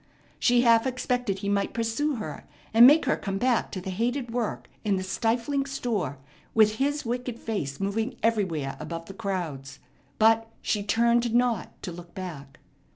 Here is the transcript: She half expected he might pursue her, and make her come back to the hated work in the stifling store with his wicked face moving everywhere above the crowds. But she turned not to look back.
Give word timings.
She 0.39 0.61
half 0.61 0.87
expected 0.87 1.37
he 1.37 1.47
might 1.47 1.75
pursue 1.75 2.15
her, 2.15 2.45
and 2.73 2.87
make 2.87 3.05
her 3.05 3.15
come 3.15 3.37
back 3.37 3.71
to 3.73 3.79
the 3.79 3.91
hated 3.91 4.31
work 4.31 4.67
in 4.83 4.95
the 4.95 5.03
stifling 5.03 5.67
store 5.67 6.17
with 6.55 6.77
his 6.77 7.05
wicked 7.05 7.37
face 7.37 7.79
moving 7.79 8.15
everywhere 8.23 8.77
above 8.79 9.05
the 9.05 9.13
crowds. 9.13 9.77
But 10.17 10.49
she 10.63 10.81
turned 10.81 11.35
not 11.35 11.79
to 11.83 11.91
look 11.91 12.15
back. 12.15 12.57